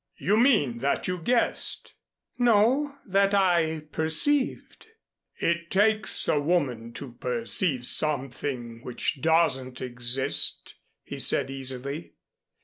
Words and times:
"You 0.17 0.35
mean 0.35 0.79
that 0.79 1.07
you 1.07 1.19
guessed?" 1.19 1.93
"No, 2.39 2.95
that 3.05 3.35
I 3.35 3.81
perceived." 3.91 4.87
"It 5.35 5.69
takes 5.69 6.27
a 6.27 6.39
woman 6.39 6.91
to 6.93 7.11
perceive 7.13 7.85
something 7.85 8.81
which 8.83 9.21
doesn't 9.21 9.79
exist," 9.79 10.73
he 11.03 11.19
said 11.19 11.51
easily. 11.51 12.15